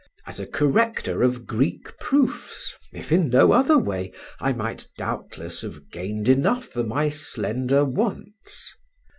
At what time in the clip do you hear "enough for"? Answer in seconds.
6.27-6.81